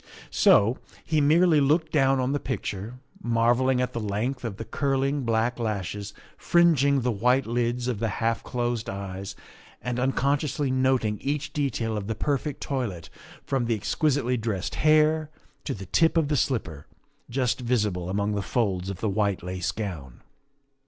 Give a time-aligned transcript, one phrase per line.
[0.31, 5.21] So he merely looked down on the picture, marvelling at the length of the curling
[5.25, 9.35] black lashes fringing the white lids of the half closed eyes
[9.79, 13.11] and un consciously noting each detail of the perfect toilet,
[13.43, 15.29] from the exquisitely dressed hair
[15.65, 16.87] to the tip of the slipper
[17.29, 20.21] just visible among the folds of the white lace gown.